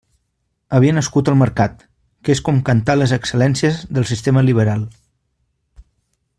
[0.77, 1.83] Havia nascut el mercat,
[2.25, 4.85] que és com cantar les excel·lències del sistema liberal.